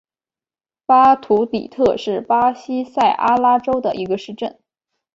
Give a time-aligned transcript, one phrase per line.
[0.87, 4.59] 巴图里特是巴西塞阿拉州的一个市镇。